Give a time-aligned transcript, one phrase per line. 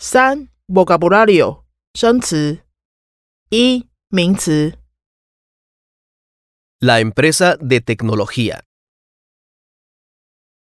[0.00, 2.62] 三 vocabulario 生词
[3.50, 4.78] 一名词
[6.78, 8.66] La empresa de tecnología.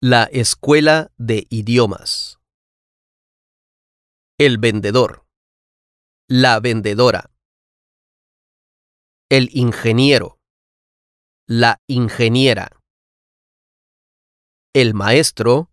[0.02, 2.38] La escuela de idiomas.
[4.38, 5.24] El vendedor.
[6.28, 7.30] La vendedora.
[9.30, 10.38] El ingeniero.
[11.48, 12.68] La ingeniera.
[14.74, 15.70] El maestro.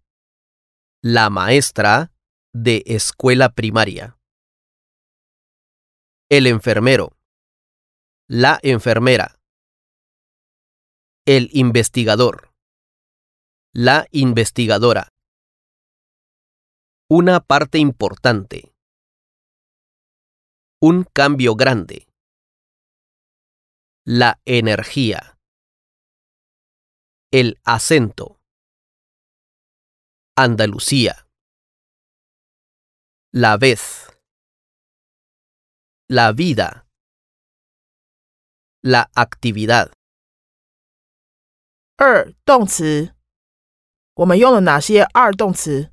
[1.03, 2.13] La maestra
[2.58, 4.18] de escuela primaria.
[6.30, 7.14] El enfermero.
[8.28, 9.38] La enfermera.
[11.26, 12.54] El investigador.
[13.74, 15.12] La investigadora.
[17.10, 18.72] Una parte importante.
[20.80, 22.08] Un cambio grande.
[24.06, 25.38] La energía.
[27.30, 28.40] El acento.
[30.36, 31.25] Andalucía.
[33.35, 34.09] La vez.
[36.07, 36.85] La vida.
[38.81, 39.91] La actividad.
[41.97, 43.15] 二动词，
[44.15, 45.91] 我们用了哪些二动词？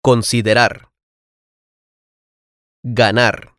[0.00, 0.88] Considerar.
[2.82, 3.54] Ganar.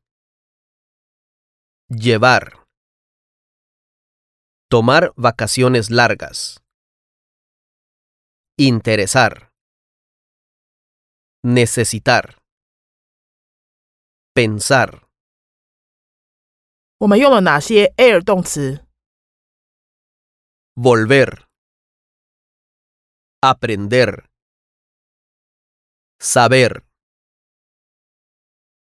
[1.89, 2.65] Llevar.
[4.69, 6.57] Tomar vacaciones largas.
[8.57, 9.50] Interesar.
[11.41, 12.37] Necesitar.
[14.33, 15.03] Pensar.
[16.99, 18.85] 我们用了哪些 air 动词？
[20.75, 21.45] Volver.
[23.41, 24.25] Aprender.
[26.19, 26.83] Saber.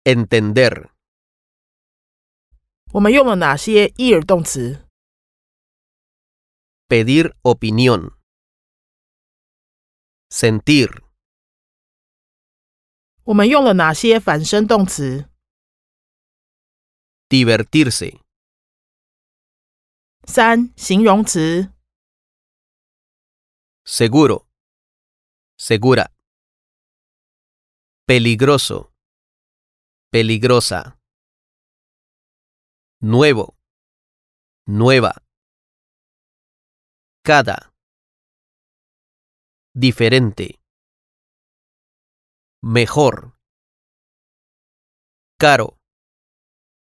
[0.03, 0.89] Entender.
[2.93, 4.87] 我们用了哪些 ear 动词？
[6.87, 8.17] Pedir opinión.
[10.29, 11.03] Sentir.
[13.30, 15.30] 我们用了哪些反身动词
[17.28, 18.18] ？Divertirse.
[20.24, 21.72] 三形容词
[23.84, 24.46] ，Seguro.
[25.56, 26.10] Segura.
[28.04, 28.90] Peligroso.
[30.10, 30.98] Peligrosa.
[33.00, 33.54] Nuevo.
[34.66, 35.22] Nueva.
[37.22, 37.70] Cada.
[39.72, 40.59] Diferente.
[42.61, 43.33] Mejor.
[45.37, 45.77] Caro.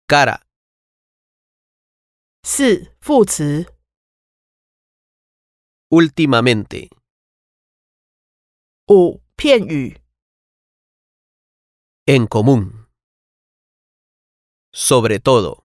[0.08, 0.42] Cara.
[2.42, 3.66] 四副词，
[5.90, 6.90] Últimamente.
[8.88, 10.00] 五片语，
[12.06, 12.88] En común.
[14.72, 15.63] Sobre todo.